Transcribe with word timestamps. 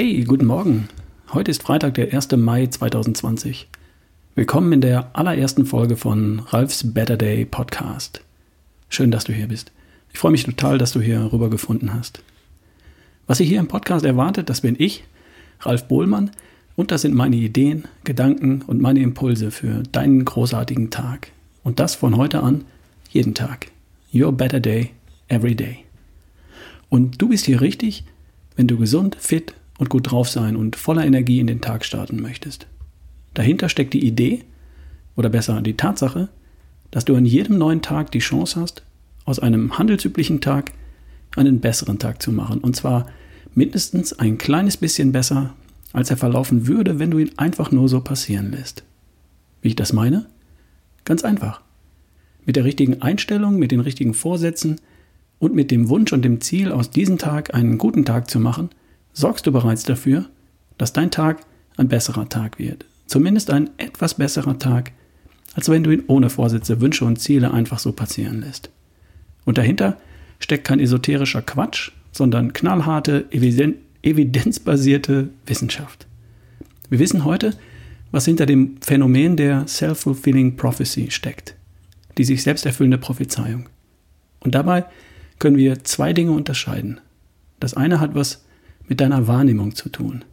Hey, 0.00 0.22
guten 0.22 0.46
Morgen. 0.46 0.88
Heute 1.32 1.50
ist 1.50 1.64
Freitag, 1.64 1.94
der 1.94 2.14
1. 2.14 2.30
Mai 2.36 2.68
2020. 2.68 3.66
Willkommen 4.36 4.72
in 4.74 4.80
der 4.80 5.10
allerersten 5.14 5.66
Folge 5.66 5.96
von 5.96 6.38
Ralfs 6.46 6.94
Better 6.94 7.16
Day 7.16 7.44
Podcast. 7.44 8.22
Schön, 8.88 9.10
dass 9.10 9.24
du 9.24 9.32
hier 9.32 9.48
bist. 9.48 9.72
Ich 10.12 10.20
freue 10.20 10.30
mich 10.30 10.44
total, 10.44 10.78
dass 10.78 10.92
du 10.92 11.00
hier 11.00 11.32
rüber 11.32 11.50
gefunden 11.50 11.92
hast. 11.92 12.22
Was 13.26 13.40
ihr 13.40 13.46
hier 13.46 13.58
im 13.58 13.66
Podcast 13.66 14.04
erwartet, 14.04 14.48
das 14.48 14.60
bin 14.60 14.76
ich, 14.78 15.02
Ralf 15.62 15.88
Bohlmann, 15.88 16.30
und 16.76 16.92
das 16.92 17.02
sind 17.02 17.16
meine 17.16 17.34
Ideen, 17.34 17.88
Gedanken 18.04 18.62
und 18.68 18.80
meine 18.80 19.00
Impulse 19.00 19.50
für 19.50 19.82
deinen 19.82 20.24
großartigen 20.24 20.90
Tag. 20.90 21.32
Und 21.64 21.80
das 21.80 21.96
von 21.96 22.16
heute 22.16 22.44
an, 22.44 22.66
jeden 23.10 23.34
Tag. 23.34 23.72
Your 24.14 24.30
better 24.30 24.60
day, 24.60 24.90
every 25.26 25.56
day. 25.56 25.78
Und 26.88 27.20
du 27.20 27.30
bist 27.30 27.46
hier 27.46 27.60
richtig, 27.60 28.04
wenn 28.54 28.68
du 28.68 28.78
gesund, 28.78 29.16
fit 29.18 29.54
und 29.78 29.88
gut 29.88 30.10
drauf 30.10 30.28
sein 30.28 30.56
und 30.56 30.76
voller 30.76 31.06
Energie 31.06 31.40
in 31.40 31.46
den 31.46 31.60
Tag 31.60 31.84
starten 31.84 32.20
möchtest. 32.20 32.66
Dahinter 33.34 33.68
steckt 33.68 33.94
die 33.94 34.06
Idee, 34.06 34.44
oder 35.18 35.28
besser 35.28 35.60
die 35.62 35.76
Tatsache, 35.76 36.28
dass 36.92 37.04
du 37.04 37.16
an 37.16 37.26
jedem 37.26 37.58
neuen 37.58 37.82
Tag 37.82 38.12
die 38.12 38.20
Chance 38.20 38.60
hast, 38.60 38.84
aus 39.24 39.40
einem 39.40 39.76
handelsüblichen 39.76 40.40
Tag 40.40 40.72
einen 41.36 41.60
besseren 41.60 41.98
Tag 41.98 42.22
zu 42.22 42.30
machen. 42.30 42.60
Und 42.60 42.76
zwar 42.76 43.06
mindestens 43.52 44.12
ein 44.12 44.38
kleines 44.38 44.76
bisschen 44.76 45.10
besser, 45.10 45.54
als 45.92 46.10
er 46.10 46.16
verlaufen 46.16 46.68
würde, 46.68 47.00
wenn 47.00 47.10
du 47.10 47.18
ihn 47.18 47.32
einfach 47.36 47.72
nur 47.72 47.88
so 47.88 48.00
passieren 48.00 48.52
lässt. 48.52 48.84
Wie 49.60 49.68
ich 49.68 49.76
das 49.76 49.92
meine? 49.92 50.26
Ganz 51.04 51.24
einfach. 51.24 51.62
Mit 52.46 52.54
der 52.54 52.64
richtigen 52.64 53.02
Einstellung, 53.02 53.58
mit 53.58 53.72
den 53.72 53.80
richtigen 53.80 54.14
Vorsätzen 54.14 54.80
und 55.40 55.52
mit 55.52 55.72
dem 55.72 55.88
Wunsch 55.88 56.12
und 56.12 56.24
dem 56.24 56.40
Ziel, 56.40 56.70
aus 56.70 56.90
diesem 56.90 57.18
Tag 57.18 57.54
einen 57.54 57.76
guten 57.76 58.04
Tag 58.04 58.30
zu 58.30 58.38
machen, 58.38 58.70
sorgst 59.18 59.46
du 59.46 59.52
bereits 59.52 59.82
dafür, 59.82 60.26
dass 60.78 60.92
dein 60.92 61.10
Tag 61.10 61.40
ein 61.76 61.88
besserer 61.88 62.28
Tag 62.28 62.58
wird. 62.60 62.84
Zumindest 63.06 63.50
ein 63.50 63.70
etwas 63.76 64.14
besserer 64.14 64.58
Tag, 64.58 64.92
als 65.54 65.68
wenn 65.68 65.82
du 65.82 65.90
ihn 65.90 66.04
ohne 66.06 66.30
Vorsätze, 66.30 66.80
Wünsche 66.80 67.04
und 67.04 67.18
Ziele 67.18 67.52
einfach 67.52 67.80
so 67.80 67.92
passieren 67.92 68.40
lässt. 68.40 68.70
Und 69.44 69.58
dahinter 69.58 69.98
steckt 70.38 70.64
kein 70.64 70.78
esoterischer 70.78 71.42
Quatsch, 71.42 71.90
sondern 72.12 72.52
knallharte, 72.52 73.26
evidenzbasierte 74.02 75.30
Wissenschaft. 75.46 76.06
Wir 76.88 77.00
wissen 77.00 77.24
heute, 77.24 77.54
was 78.12 78.24
hinter 78.24 78.46
dem 78.46 78.76
Phänomen 78.80 79.36
der 79.36 79.66
Self-Fulfilling 79.66 80.56
Prophecy 80.56 81.10
steckt, 81.10 81.56
die 82.18 82.24
sich 82.24 82.44
selbst 82.44 82.66
erfüllende 82.66 82.98
Prophezeiung. 82.98 83.68
Und 84.38 84.54
dabei 84.54 84.84
können 85.40 85.56
wir 85.56 85.82
zwei 85.82 86.12
Dinge 86.12 86.30
unterscheiden. 86.30 87.00
Das 87.58 87.74
eine 87.74 87.98
hat 87.98 88.14
was 88.14 88.44
mit 88.88 89.00
deiner 89.00 89.26
Wahrnehmung 89.26 89.74
zu 89.74 89.88
tun. 89.88 90.24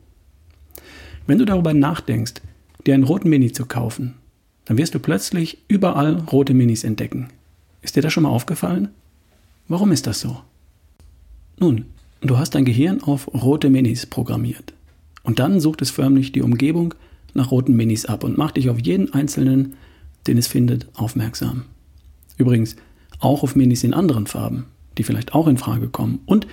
Wenn 1.27 1.39
du 1.39 1.45
darüber 1.45 1.73
nachdenkst, 1.73 2.35
dir 2.85 2.93
einen 2.93 3.03
roten 3.03 3.29
Mini 3.29 3.51
zu 3.51 3.65
kaufen, 3.65 4.15
dann 4.65 4.77
wirst 4.77 4.95
du 4.95 4.99
plötzlich 4.99 5.59
überall 5.67 6.15
rote 6.31 6.53
Minis 6.53 6.83
entdecken. 6.83 7.29
Ist 7.81 7.95
dir 7.95 8.01
das 8.01 8.13
schon 8.13 8.23
mal 8.23 8.29
aufgefallen? 8.29 8.89
Warum 9.67 9.91
ist 9.91 10.07
das 10.07 10.19
so? 10.19 10.41
Nun, 11.59 11.85
du 12.21 12.37
hast 12.37 12.55
dein 12.55 12.65
Gehirn 12.65 13.01
auf 13.01 13.27
rote 13.33 13.69
Minis 13.69 14.05
programmiert. 14.05 14.73
Und 15.23 15.39
dann 15.39 15.59
sucht 15.59 15.81
es 15.81 15.89
förmlich 15.89 16.31
die 16.31 16.41
Umgebung 16.41 16.93
nach 17.33 17.51
roten 17.51 17.75
Minis 17.75 18.05
ab 18.05 18.23
und 18.23 18.37
macht 18.37 18.57
dich 18.57 18.69
auf 18.69 18.79
jeden 18.79 19.13
einzelnen, 19.13 19.73
den 20.27 20.37
es 20.37 20.47
findet, 20.47 20.87
aufmerksam. 20.95 21.65
Übrigens 22.37 22.75
auch 23.19 23.43
auf 23.43 23.55
Minis 23.55 23.83
in 23.83 23.93
anderen 23.93 24.27
Farben, 24.27 24.65
die 24.97 25.03
vielleicht 25.03 25.33
auch 25.33 25.47
in 25.47 25.57
Frage 25.57 25.89
kommen. 25.89 26.19
Und 26.25 26.47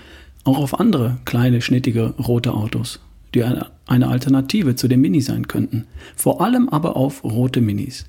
auch 0.45 0.58
auf 0.58 0.79
andere 0.80 1.19
kleine, 1.25 1.61
schnittige 1.61 2.14
rote 2.19 2.53
Autos, 2.55 3.01
die 3.35 3.45
eine 3.45 4.08
Alternative 4.08 4.75
zu 4.75 4.89
dem 4.89 5.01
Mini 5.01 5.20
sein 5.20 5.48
könnten. 5.48 5.86
Vor 6.17 6.41
allem 6.41 6.69
aber 6.69 6.97
auf 6.97 7.25
rote 7.25 7.61
Minis. 7.61 8.07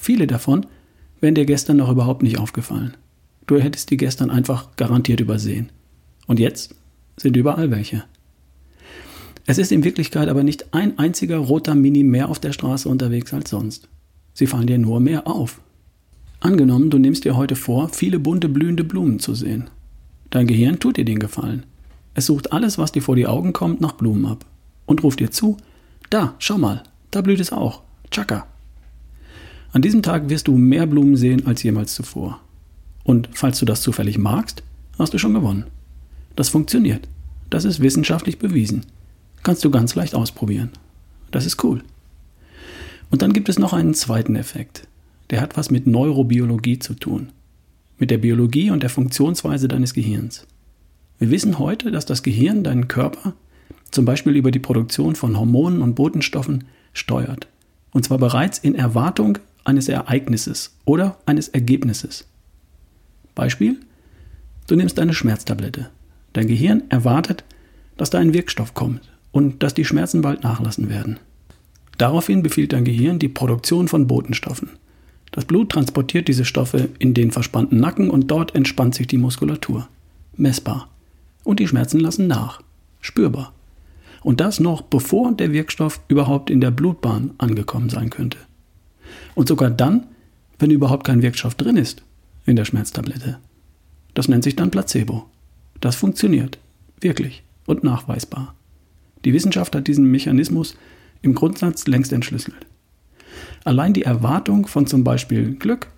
Viele 0.00 0.26
davon 0.26 0.66
wären 1.20 1.34
dir 1.34 1.46
gestern 1.46 1.76
noch 1.76 1.90
überhaupt 1.90 2.22
nicht 2.22 2.38
aufgefallen. 2.38 2.96
Du 3.46 3.58
hättest 3.58 3.90
die 3.90 3.96
gestern 3.96 4.30
einfach 4.30 4.76
garantiert 4.76 5.20
übersehen. 5.20 5.70
Und 6.26 6.40
jetzt 6.40 6.74
sind 7.16 7.36
überall 7.36 7.70
welche. 7.70 8.04
Es 9.46 9.58
ist 9.58 9.72
in 9.72 9.84
Wirklichkeit 9.84 10.28
aber 10.28 10.44
nicht 10.44 10.72
ein 10.72 10.98
einziger 10.98 11.38
roter 11.38 11.74
Mini 11.74 12.04
mehr 12.04 12.28
auf 12.28 12.38
der 12.38 12.52
Straße 12.52 12.88
unterwegs 12.88 13.34
als 13.34 13.50
sonst. 13.50 13.88
Sie 14.34 14.46
fallen 14.46 14.66
dir 14.66 14.78
nur 14.78 15.00
mehr 15.00 15.26
auf. 15.26 15.60
Angenommen, 16.40 16.90
du 16.90 16.98
nimmst 16.98 17.24
dir 17.24 17.36
heute 17.36 17.56
vor, 17.56 17.88
viele 17.88 18.18
bunte 18.18 18.48
blühende 18.48 18.84
Blumen 18.84 19.18
zu 19.18 19.34
sehen. 19.34 19.70
Dein 20.32 20.46
Gehirn 20.46 20.80
tut 20.80 20.96
dir 20.96 21.04
den 21.04 21.18
Gefallen. 21.18 21.66
Es 22.14 22.24
sucht 22.24 22.54
alles, 22.54 22.78
was 22.78 22.90
dir 22.90 23.02
vor 23.02 23.16
die 23.16 23.26
Augen 23.26 23.52
kommt, 23.52 23.82
nach 23.82 23.92
Blumen 23.92 24.24
ab 24.24 24.46
und 24.86 25.02
ruft 25.02 25.20
dir 25.20 25.30
zu, 25.30 25.58
da, 26.08 26.34
schau 26.38 26.56
mal, 26.56 26.82
da 27.10 27.20
blüht 27.20 27.38
es 27.38 27.52
auch. 27.52 27.82
Chaka. 28.10 28.46
An 29.72 29.82
diesem 29.82 30.02
Tag 30.02 30.30
wirst 30.30 30.48
du 30.48 30.56
mehr 30.56 30.86
Blumen 30.86 31.16
sehen 31.16 31.46
als 31.46 31.62
jemals 31.62 31.94
zuvor. 31.94 32.40
Und 33.04 33.28
falls 33.34 33.58
du 33.58 33.66
das 33.66 33.82
zufällig 33.82 34.16
magst, 34.16 34.62
hast 34.98 35.12
du 35.12 35.18
schon 35.18 35.34
gewonnen. 35.34 35.66
Das 36.34 36.48
funktioniert. 36.48 37.08
Das 37.50 37.66
ist 37.66 37.80
wissenschaftlich 37.80 38.38
bewiesen. 38.38 38.86
Kannst 39.42 39.62
du 39.66 39.70
ganz 39.70 39.94
leicht 39.94 40.14
ausprobieren. 40.14 40.70
Das 41.30 41.44
ist 41.44 41.62
cool. 41.62 41.84
Und 43.10 43.20
dann 43.20 43.34
gibt 43.34 43.50
es 43.50 43.58
noch 43.58 43.74
einen 43.74 43.92
zweiten 43.92 44.36
Effekt. 44.36 44.88
Der 45.28 45.42
hat 45.42 45.58
was 45.58 45.70
mit 45.70 45.86
Neurobiologie 45.86 46.78
zu 46.78 46.94
tun. 46.94 47.32
Mit 48.02 48.10
der 48.10 48.18
Biologie 48.18 48.68
und 48.70 48.82
der 48.82 48.90
Funktionsweise 48.90 49.68
deines 49.68 49.94
Gehirns. 49.94 50.44
Wir 51.20 51.30
wissen 51.30 51.60
heute, 51.60 51.92
dass 51.92 52.04
das 52.04 52.24
Gehirn 52.24 52.64
deinen 52.64 52.88
Körper 52.88 53.34
zum 53.92 54.04
Beispiel 54.04 54.34
über 54.34 54.50
die 54.50 54.58
Produktion 54.58 55.14
von 55.14 55.38
Hormonen 55.38 55.82
und 55.82 55.94
Botenstoffen 55.94 56.64
steuert. 56.92 57.46
Und 57.92 58.04
zwar 58.04 58.18
bereits 58.18 58.58
in 58.58 58.74
Erwartung 58.74 59.38
eines 59.62 59.88
Ereignisses 59.88 60.74
oder 60.84 61.16
eines 61.26 61.46
Ergebnisses. 61.46 62.26
Beispiel, 63.36 63.78
du 64.66 64.74
nimmst 64.74 64.98
eine 64.98 65.14
Schmerztablette. 65.14 65.90
Dein 66.32 66.48
Gehirn 66.48 66.82
erwartet, 66.88 67.44
dass 67.96 68.10
da 68.10 68.18
ein 68.18 68.34
Wirkstoff 68.34 68.74
kommt 68.74 69.02
und 69.30 69.62
dass 69.62 69.74
die 69.74 69.84
Schmerzen 69.84 70.22
bald 70.22 70.42
nachlassen 70.42 70.88
werden. 70.88 71.20
Daraufhin 71.98 72.42
befiehlt 72.42 72.72
dein 72.72 72.84
Gehirn 72.84 73.20
die 73.20 73.28
Produktion 73.28 73.86
von 73.86 74.08
Botenstoffen. 74.08 74.70
Das 75.32 75.46
Blut 75.46 75.70
transportiert 75.70 76.28
diese 76.28 76.44
Stoffe 76.44 76.90
in 76.98 77.14
den 77.14 77.30
verspannten 77.30 77.80
Nacken 77.80 78.10
und 78.10 78.30
dort 78.30 78.54
entspannt 78.54 78.94
sich 78.94 79.06
die 79.06 79.16
Muskulatur. 79.16 79.88
Messbar. 80.36 80.88
Und 81.42 81.58
die 81.58 81.66
Schmerzen 81.66 81.98
lassen 81.98 82.26
nach. 82.26 82.62
Spürbar. 83.00 83.52
Und 84.22 84.40
das 84.40 84.60
noch 84.60 84.82
bevor 84.82 85.32
der 85.32 85.52
Wirkstoff 85.52 86.00
überhaupt 86.06 86.50
in 86.50 86.60
der 86.60 86.70
Blutbahn 86.70 87.32
angekommen 87.38 87.88
sein 87.88 88.10
könnte. 88.10 88.38
Und 89.34 89.48
sogar 89.48 89.70
dann, 89.70 90.06
wenn 90.58 90.70
überhaupt 90.70 91.04
kein 91.04 91.22
Wirkstoff 91.22 91.54
drin 91.54 91.76
ist 91.76 92.02
in 92.44 92.56
der 92.56 92.66
Schmerztablette. 92.66 93.38
Das 94.14 94.28
nennt 94.28 94.44
sich 94.44 94.54
dann 94.54 94.70
Placebo. 94.70 95.24
Das 95.80 95.96
funktioniert. 95.96 96.58
Wirklich. 97.00 97.42
Und 97.66 97.84
nachweisbar. 97.84 98.54
Die 99.24 99.32
Wissenschaft 99.32 99.74
hat 99.74 99.88
diesen 99.88 100.10
Mechanismus 100.10 100.76
im 101.22 101.34
Grundsatz 101.34 101.86
längst 101.86 102.12
entschlüsselt. 102.12 102.66
Allein 103.64 103.92
die 103.92 104.02
Erwartung 104.02 104.66
von 104.66 104.86
zum 104.86 105.04
Beispiel 105.04 105.54
Glück 105.54 105.88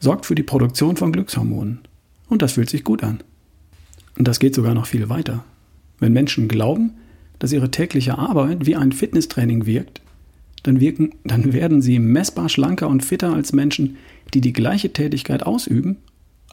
sorgt 0.00 0.26
für 0.26 0.34
die 0.34 0.42
Produktion 0.42 0.96
von 0.96 1.12
Glückshormonen. 1.12 1.80
Und 2.28 2.42
das 2.42 2.52
fühlt 2.52 2.70
sich 2.70 2.84
gut 2.84 3.04
an. 3.04 3.22
Und 4.18 4.28
das 4.28 4.38
geht 4.38 4.54
sogar 4.54 4.74
noch 4.74 4.86
viel 4.86 5.08
weiter. 5.08 5.44
Wenn 5.98 6.12
Menschen 6.12 6.48
glauben, 6.48 6.92
dass 7.38 7.52
ihre 7.52 7.70
tägliche 7.70 8.18
Arbeit 8.18 8.66
wie 8.66 8.76
ein 8.76 8.92
Fitnesstraining 8.92 9.66
wirkt, 9.66 10.00
dann, 10.62 10.80
wirken, 10.80 11.10
dann 11.24 11.52
werden 11.52 11.82
sie 11.82 11.98
messbar 11.98 12.48
schlanker 12.48 12.88
und 12.88 13.04
fitter 13.04 13.32
als 13.34 13.52
Menschen, 13.52 13.96
die 14.32 14.40
die 14.40 14.52
gleiche 14.52 14.92
Tätigkeit 14.92 15.44
ausüben, 15.44 15.96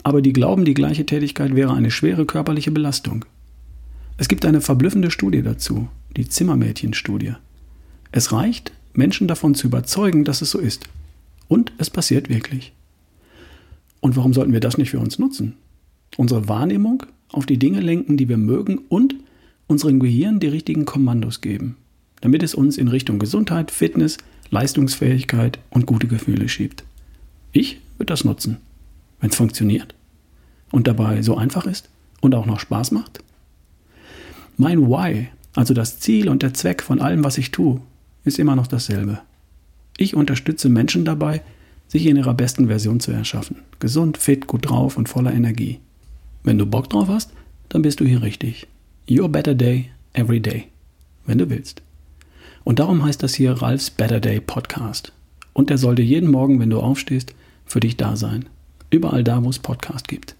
aber 0.04 0.22
die 0.22 0.34
glauben, 0.34 0.66
die 0.66 0.74
gleiche 0.74 1.06
Tätigkeit 1.06 1.56
wäre 1.56 1.74
eine 1.74 1.92
schwere 1.92 2.26
körperliche 2.26 2.72
Belastung. 2.72 3.26
Es 4.18 4.28
gibt 4.28 4.46
eine 4.46 4.62
verblüffende 4.62 5.12
Studie 5.12 5.42
dazu, 5.42 5.88
die 6.18 6.28
Zimmermädchenstudie. 6.28 7.34
Es 8.12 8.32
reicht, 8.32 8.72
Menschen 9.00 9.28
davon 9.28 9.56
zu 9.56 9.66
überzeugen, 9.66 10.26
dass 10.26 10.44
es 10.44 10.52
so 10.52 10.60
ist. 10.60 10.86
Und 11.48 11.72
es 11.80 11.90
passiert 11.90 12.30
wirklich. 12.30 12.74
Und 14.02 14.16
warum 14.16 14.34
sollten 14.34 14.54
wir 14.54 14.60
das 14.60 14.78
nicht 14.78 14.92
für 14.92 15.00
uns 15.00 15.18
nutzen? 15.18 15.56
Unsere 16.18 16.48
Wahrnehmung 16.48 17.04
auf 17.30 17.48
die 17.48 17.58
Dinge 17.58 17.80
lenken, 17.80 18.18
die 18.18 18.30
wir 18.30 18.38
mögen 18.38 18.78
und 18.90 19.16
unserem 19.68 20.00
Gehirn 20.00 20.40
die 20.40 20.48
richtigen 20.48 20.86
Kommandos 20.86 21.42
geben, 21.42 21.78
damit 22.22 22.44
es 22.44 22.54
uns 22.54 22.78
in 22.78 22.88
Richtung 22.88 23.20
Gesundheit, 23.20 23.72
Fitness, 23.72 24.18
Leistungsfähigkeit 24.52 25.60
und 25.70 25.86
gute 25.86 26.08
Gefühle 26.08 26.50
schiebt. 26.50 26.84
Ich 27.52 27.80
würde 27.98 28.12
das 28.12 28.24
nutzen, 28.24 28.58
wenn 29.22 29.30
es 29.30 29.36
funktioniert 29.36 29.96
und 30.72 30.88
dabei 30.88 31.22
so 31.22 31.38
einfach 31.38 31.66
ist 31.66 31.90
und 32.22 32.36
auch 32.36 32.46
noch 32.46 32.60
Spaß 32.60 32.92
macht. 32.92 33.24
Mein 34.58 34.88
Why, 34.88 35.30
also 35.56 35.74
das 35.74 36.00
Ziel 36.00 36.30
und 36.30 36.44
der 36.44 36.54
Zweck 36.54 36.84
von 36.84 37.00
allem, 37.00 37.24
was 37.24 37.38
ich 37.38 37.52
tue, 37.52 37.80
ist 38.24 38.40
immer 38.40 38.56
noch 38.56 38.68
dasselbe. 38.68 39.20
Ich 39.98 40.16
unterstütze 40.16 40.70
Menschen 40.70 41.06
dabei, 41.06 41.42
sich 41.88 42.06
in 42.06 42.18
ihrer 42.18 42.34
besten 42.34 42.68
Version 42.68 43.00
zu 43.00 43.12
erschaffen. 43.12 43.58
Gesund, 43.80 44.18
fit, 44.18 44.48
gut 44.48 44.70
drauf 44.70 44.98
und 44.98 45.10
voller 45.10 45.34
Energie. 45.34 45.80
Wenn 46.44 46.58
du 46.58 46.66
Bock 46.66 46.90
drauf 46.90 47.08
hast, 47.08 47.32
dann 47.70 47.82
bist 47.82 48.00
du 48.00 48.06
hier 48.06 48.22
richtig. 48.22 48.68
Your 49.10 49.30
better 49.30 49.56
day, 49.56 49.90
every 50.14 50.40
day. 50.40 50.68
wenn 51.26 51.38
du 51.38 51.50
willst. 51.50 51.82
Und 52.64 52.80
darum 52.80 53.04
heißt 53.04 53.22
das 53.22 53.36
hier 53.36 53.54
Ralfs 53.54 53.90
Better 53.92 54.20
Day 54.20 54.40
Podcast. 54.40 55.14
Und 55.54 55.70
der 55.70 55.78
sollte 55.78 56.02
jeden 56.02 56.32
Morgen, 56.32 56.60
wenn 56.60 56.70
du 56.70 56.80
aufstehst, 56.80 57.34
für 57.66 57.80
dich 57.80 57.98
da 57.98 58.16
sein. 58.16 58.46
Überall 58.90 59.24
da, 59.24 59.44
wo 59.44 59.50
es 59.50 59.60
Podcast 59.60 60.08
gibt. 60.08 60.36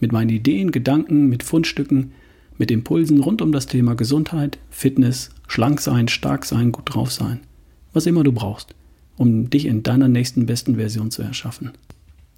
Mit 0.00 0.12
meinen 0.12 0.30
Ideen, 0.30 0.70
Gedanken, 0.70 1.28
mit 1.28 1.42
Fundstücken, 1.42 2.12
mit 2.58 2.70
Impulsen 2.70 3.20
rund 3.20 3.42
um 3.42 3.52
das 3.52 3.66
Thema 3.66 3.94
Gesundheit, 3.94 4.58
Fitness, 4.70 5.30
schlank 5.46 5.80
sein, 5.80 6.08
stark 6.08 6.44
sein, 6.44 6.72
gut 6.72 6.94
drauf 6.94 7.12
sein. 7.12 7.40
Was 7.92 8.06
immer 8.06 8.24
du 8.24 8.32
brauchst, 8.32 8.74
um 9.16 9.50
dich 9.50 9.66
in 9.66 9.82
deiner 9.82 10.08
nächsten 10.08 10.46
besten 10.46 10.76
Version 10.76 11.10
zu 11.10 11.22
erschaffen. 11.22 11.72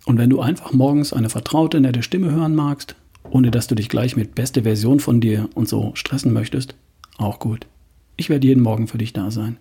Und 0.07 0.19
wenn 0.19 0.31
du 0.31 0.41
einfach 0.41 0.73
morgens 0.73 1.13
eine 1.13 1.31
vertraute, 1.31 1.81
nette 1.81 2.03
Stimme 2.03 2.31
hören 2.31 2.55
magst, 2.55 2.97
ohne 3.31 3.51
dass 3.51 3.67
du 3.67 3.75
dich 3.75 3.89
gleich 3.89 4.17
mit 4.17 4.35
beste 4.35 4.63
Version 4.63 5.01
von 5.01 5.21
dir 5.21 5.49
und 5.55 5.69
so 5.69 5.93
stressen 5.95 6.33
möchtest, 6.33 6.75
auch 7.17 7.39
gut. 7.39 7.67
Ich 8.17 8.29
werde 8.29 8.47
jeden 8.47 8.63
Morgen 8.63 8.87
für 8.87 8.99
dich 8.99 9.13
da 9.13 9.31
sein. 9.31 9.57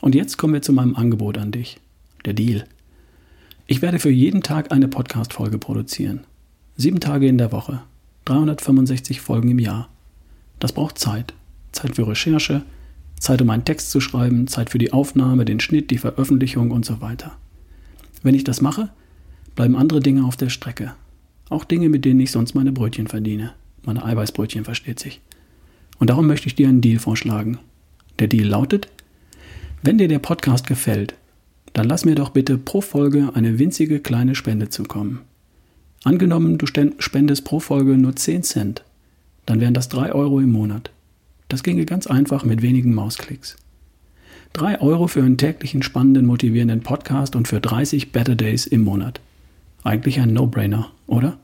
Und 0.00 0.14
jetzt 0.14 0.36
kommen 0.36 0.54
wir 0.54 0.62
zu 0.62 0.72
meinem 0.72 0.96
Angebot 0.96 1.38
an 1.38 1.52
dich. 1.52 1.78
Der 2.24 2.32
Deal. 2.32 2.64
Ich 3.66 3.82
werde 3.82 3.98
für 3.98 4.10
jeden 4.10 4.42
Tag 4.42 4.72
eine 4.72 4.88
Podcast-Folge 4.88 5.58
produzieren. 5.58 6.20
Sieben 6.76 7.00
Tage 7.00 7.28
in 7.28 7.38
der 7.38 7.52
Woche. 7.52 7.82
365 8.24 9.20
Folgen 9.20 9.50
im 9.50 9.58
Jahr. 9.58 9.88
Das 10.58 10.72
braucht 10.72 10.98
Zeit. 10.98 11.34
Zeit 11.72 11.96
für 11.96 12.06
Recherche, 12.06 12.62
Zeit, 13.18 13.40
um 13.40 13.50
einen 13.50 13.64
Text 13.64 13.90
zu 13.90 14.00
schreiben, 14.00 14.46
Zeit 14.46 14.70
für 14.70 14.78
die 14.78 14.92
Aufnahme, 14.92 15.44
den 15.44 15.60
Schnitt, 15.60 15.90
die 15.90 15.98
Veröffentlichung 15.98 16.70
und 16.70 16.84
so 16.84 17.00
weiter. 17.00 17.32
Wenn 18.22 18.34
ich 18.34 18.44
das 18.44 18.60
mache, 18.60 18.90
bleiben 19.54 19.76
andere 19.76 20.00
Dinge 20.00 20.24
auf 20.24 20.36
der 20.36 20.48
Strecke. 20.50 20.94
Auch 21.48 21.64
Dinge, 21.64 21.88
mit 21.88 22.04
denen 22.04 22.20
ich 22.20 22.30
sonst 22.30 22.54
meine 22.54 22.72
Brötchen 22.72 23.06
verdiene. 23.06 23.52
Meine 23.84 24.04
Eiweißbrötchen 24.04 24.64
versteht 24.64 25.00
sich. 25.00 25.20
Und 25.98 26.10
darum 26.10 26.26
möchte 26.26 26.46
ich 26.46 26.54
dir 26.54 26.68
einen 26.68 26.80
Deal 26.80 26.98
vorschlagen. 26.98 27.58
Der 28.18 28.28
Deal 28.28 28.46
lautet, 28.46 28.88
wenn 29.82 29.98
dir 29.98 30.08
der 30.08 30.18
Podcast 30.18 30.66
gefällt, 30.66 31.14
dann 31.72 31.88
lass 31.88 32.04
mir 32.04 32.14
doch 32.14 32.30
bitte 32.30 32.58
pro 32.58 32.80
Folge 32.80 33.30
eine 33.34 33.58
winzige 33.58 34.00
kleine 34.00 34.34
Spende 34.34 34.68
zukommen. 34.68 35.20
Angenommen, 36.04 36.58
du 36.58 36.66
spendest 36.66 37.44
pro 37.44 37.60
Folge 37.60 37.96
nur 37.96 38.16
10 38.16 38.42
Cent, 38.42 38.84
dann 39.46 39.60
wären 39.60 39.74
das 39.74 39.88
3 39.88 40.12
Euro 40.12 40.40
im 40.40 40.50
Monat. 40.50 40.90
Das 41.48 41.62
ginge 41.62 41.84
ganz 41.84 42.06
einfach 42.06 42.44
mit 42.44 42.62
wenigen 42.62 42.94
Mausklicks. 42.94 43.56
3 44.54 44.80
Euro 44.80 45.06
für 45.06 45.22
einen 45.22 45.38
täglichen 45.38 45.82
spannenden, 45.82 46.26
motivierenden 46.26 46.80
Podcast 46.80 47.36
und 47.36 47.48
für 47.48 47.60
30 47.60 48.12
Better 48.12 48.34
Days 48.34 48.66
im 48.66 48.82
Monat. 48.82 49.20
Eigentlich 49.84 50.20
ein 50.20 50.32
No-Brainer, 50.32 50.90
oder? 51.06 51.38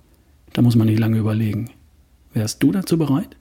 Da 0.52 0.62
muss 0.62 0.76
man 0.76 0.88
nicht 0.88 0.98
lange 0.98 1.18
überlegen. 1.18 1.70
Wärst 2.34 2.62
du 2.62 2.72
dazu 2.72 2.98
bereit? 2.98 3.36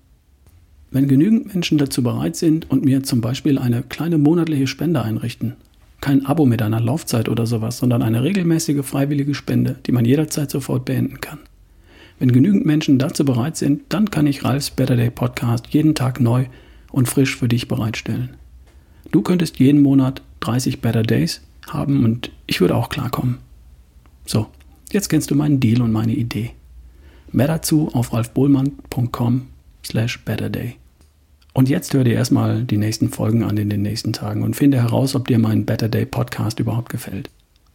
Wenn 0.90 1.08
genügend 1.08 1.54
Menschen 1.54 1.78
dazu 1.78 2.02
bereit 2.02 2.36
sind 2.36 2.70
und 2.70 2.86
mir 2.86 3.04
zum 3.04 3.22
Beispiel 3.22 3.58
eine 3.58 3.84
kleine 3.84 4.18
monatliche 4.18 4.68
Spende 4.68 5.02
einrichten, 5.02 5.56
kein 6.02 6.26
Abo 6.26 6.46
mit 6.46 6.62
einer 6.62 6.80
Laufzeit 6.80 7.30
oder 7.30 7.46
sowas, 7.46 7.78
sondern 7.78 8.02
eine 8.02 8.24
regelmäßige 8.24 8.86
freiwillige 8.86 9.34
Spende, 9.34 9.78
die 9.86 9.92
man 9.92 10.06
jederzeit 10.06 10.52
sofort 10.52 10.86
beenden 10.86 11.22
kann. 11.22 11.40
Wenn 12.20 12.32
genügend 12.32 12.66
Menschen 12.66 12.98
dazu 12.98 13.26
bereit 13.26 13.58
sind, 13.58 13.84
dann 13.90 14.10
kann 14.10 14.28
ich 14.28 14.44
Ralfs 14.44 14.72
Better 14.72 14.96
Day 14.96 15.12
Podcast 15.12 15.68
jeden 15.70 15.96
Tag 15.96 16.20
neu 16.20 16.46
und 16.92 17.08
frisch 17.08 17.36
für 17.36 17.48
dich 17.48 17.68
bereitstellen. 17.68 18.38
Du 19.12 19.22
könntest 19.22 19.60
jeden 19.60 19.82
Monat 19.82 20.22
30 20.40 20.82
Better 20.82 21.04
Days 21.04 21.42
haben 21.68 22.04
und 22.04 22.32
ich 22.48 22.62
würde 22.62 22.76
auch 22.76 22.90
klarkommen. 22.90 23.38
So, 24.26 24.48
jetzt 24.92 25.10
kennst 25.10 25.32
du 25.32 25.36
meinen 25.36 25.60
Deal 25.60 25.82
und 25.82 25.92
meine 25.92 26.14
Idee. 26.14 26.52
Mehr 27.32 27.48
dazu 27.48 27.90
auf 27.94 28.14
ralfbohlmann.com 28.14 29.48
slash 29.84 30.24
betterday. 30.24 30.78
Und 31.58 31.70
jetzt 31.70 31.92
hör 31.96 32.04
dir 32.04 32.14
erstmal 32.14 32.64
die 32.66 32.78
nächsten 32.78 33.10
Folgen 33.10 33.44
an 33.44 33.58
in 33.58 33.68
den 33.68 33.82
nächsten 33.82 34.14
Tagen 34.14 34.44
und 34.44 34.56
finde 34.56 34.80
heraus, 34.80 35.16
ob 35.16 35.28
dir 35.28 35.40
mein 35.40 35.66
Better 35.66 35.90
Day 35.90 36.06
Podcast 36.06 36.60
überhaupt 36.60 36.90
gefällt. 36.90 37.32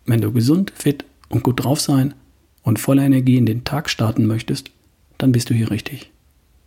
Wenn 0.06 0.20
du 0.20 0.30
gesund, 0.30 0.72
fit 0.76 1.04
und 1.30 1.42
gut 1.42 1.64
drauf 1.64 1.80
sein 1.80 2.14
und 2.62 2.78
voller 2.78 3.02
Energie 3.02 3.38
in 3.38 3.44
den 3.44 3.64
Tag 3.64 3.90
starten 3.90 4.24
möchtest, 4.26 4.70
dann 5.18 5.32
bist 5.32 5.50
du 5.50 5.54
hier 5.54 5.72
richtig. 5.72 6.12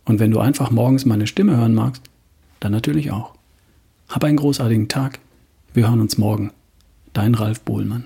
Und 0.04 0.20
wenn 0.20 0.30
du 0.30 0.40
einfach 0.40 0.70
morgens 0.70 1.06
meine 1.06 1.26
Stimme 1.26 1.56
hören 1.56 1.74
magst, 1.74 2.02
dann 2.60 2.72
natürlich 2.72 3.10
auch. 3.12 3.32
Hab 4.10 4.22
einen 4.22 4.36
großartigen 4.36 4.88
Tag. 4.88 5.18
Wir 5.72 5.88
hören 5.88 6.02
uns 6.02 6.18
morgen. 6.18 6.52
Dein 7.14 7.34
Ralf 7.34 7.62
Bohlmann. 7.62 8.04